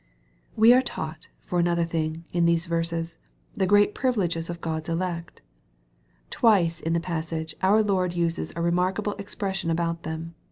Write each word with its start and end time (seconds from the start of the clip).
We 0.55 0.73
are 0.73 0.81
taught, 0.81 1.27
for 1.45 1.59
another 1.59 1.85
thing, 1.85 2.23
in 2.33 2.47
these 2.47 2.65
verses, 2.65 3.19
Vie, 3.55 3.67
great 3.67 3.93
privileges 3.93 4.49
of 4.49 4.59
God's 4.59 4.89
elect. 4.89 5.43
Twice 6.31 6.81
in 6.81 6.93
the 6.93 6.99
passage 6.99 7.53
our 7.61 7.83
Lord 7.83 8.13
uses 8.15 8.51
a 8.55 8.63
remarkable 8.63 9.13
expression 9.19 9.69
about 9.69 10.01
them. 10.01 10.33